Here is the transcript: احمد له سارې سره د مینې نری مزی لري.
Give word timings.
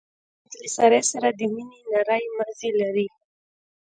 احمد 0.07 0.53
له 0.61 0.67
سارې 0.75 1.01
سره 1.11 1.29
د 1.39 1.41
مینې 1.53 1.79
نری 1.91 2.25
مزی 2.37 2.69
لري. 2.81 3.07